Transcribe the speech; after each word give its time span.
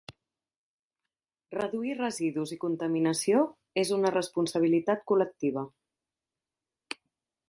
Reduir 1.55 1.91
residus 1.99 2.53
i 2.55 2.57
contaminació 2.63 3.43
és 3.81 3.91
una 3.99 4.13
responsabilitat 4.15 5.05
col·lectiva. 5.13 5.67